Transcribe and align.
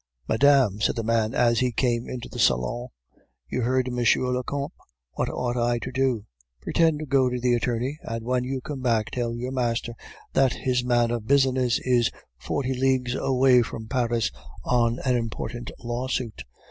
"'Madame,' 0.27 0.79
said 0.81 0.95
the 0.95 1.03
man 1.03 1.35
as 1.35 1.59
he 1.59 1.71
came 1.71 2.09
into 2.09 2.27
the 2.27 2.39
salon, 2.39 2.87
'you 3.49 3.61
heard 3.61 3.87
M. 3.87 3.97
le 3.99 4.43
Comte; 4.43 4.73
what 5.11 5.29
ought 5.29 5.55
I 5.55 5.77
to 5.77 5.91
do?' 5.91 6.25
"'Pretend 6.59 6.97
to 6.97 7.05
go 7.05 7.29
to 7.29 7.39
the 7.39 7.53
attorney, 7.53 7.99
and 8.01 8.25
when 8.25 8.43
you 8.43 8.61
come 8.61 8.81
back 8.81 9.11
tell 9.11 9.35
your 9.35 9.51
master 9.51 9.93
that 10.33 10.53
his 10.53 10.83
man 10.83 11.11
of 11.11 11.27
business 11.27 11.77
is 11.83 12.09
forty 12.39 12.73
leagues 12.73 13.13
away 13.13 13.61
from 13.61 13.87
Paris 13.87 14.31
on 14.65 14.97
an 15.05 15.15
important 15.15 15.69
lawsuit. 15.83 16.45